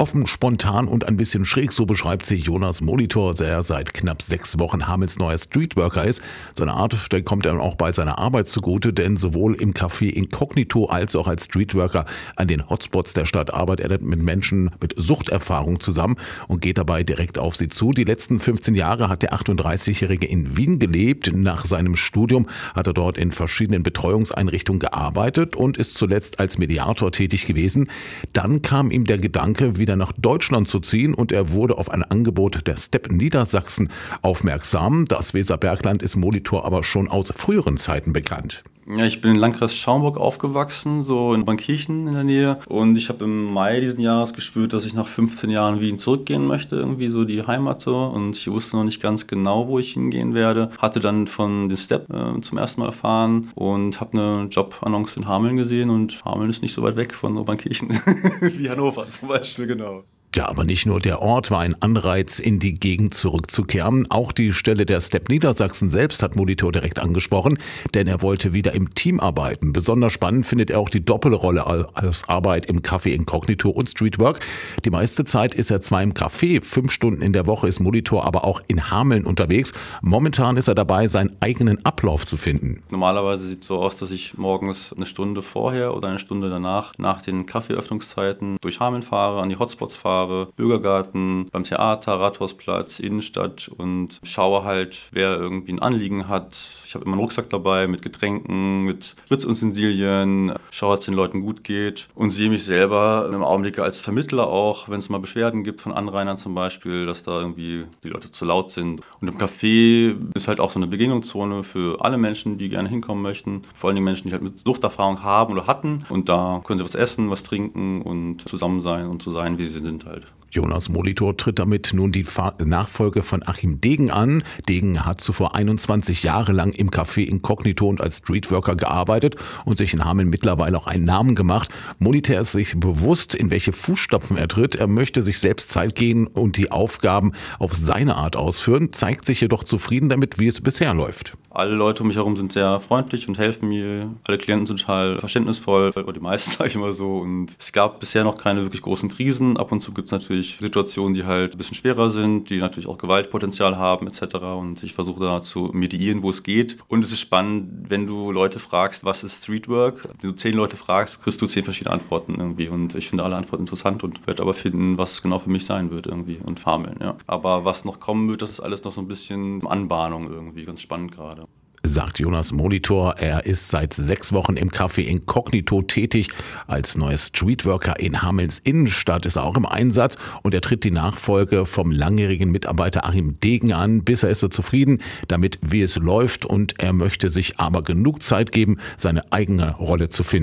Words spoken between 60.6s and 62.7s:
nicht nur der Ort war ein Anreiz, in